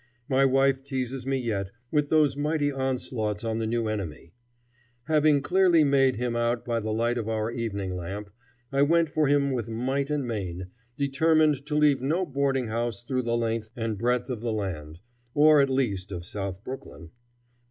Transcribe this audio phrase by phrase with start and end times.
[0.27, 4.33] My wife teases me yet with those mighty onslaughts on the new enemy.
[5.03, 8.31] Having clearly made him out by the light of our evening lamp,
[8.71, 13.21] I went for him with might and main, determined to leave no boarding house through
[13.21, 14.97] the length and breadth of the land,
[15.35, 17.11] or at least of South Brooklyn.